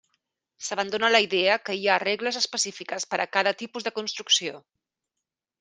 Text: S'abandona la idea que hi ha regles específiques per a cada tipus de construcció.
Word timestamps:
S'abandona 0.67 1.11
la 1.15 1.19
idea 1.25 1.57
que 1.67 1.75
hi 1.81 1.85
ha 1.95 1.99
regles 2.05 2.41
específiques 2.41 3.07
per 3.13 3.23
a 3.27 3.31
cada 3.37 3.57
tipus 3.63 3.89
de 3.89 3.97
construcció. 3.99 4.65